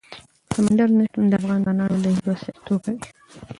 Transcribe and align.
سمندر 0.53 0.89
نه 0.97 1.03
شتون 1.07 1.25
د 1.29 1.33
افغان 1.39 1.59
ځوانانو 1.65 1.97
د 2.03 2.05
هیلو 2.15 2.31
استازیتوب 2.35 2.79
کوي. 2.85 2.99